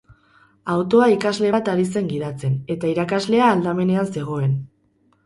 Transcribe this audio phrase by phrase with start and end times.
[0.75, 4.57] Autoa ikasle bat ari zen gidatzen, eta irakaslea aldamenean zegoen.